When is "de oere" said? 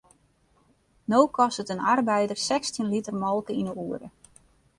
3.69-4.07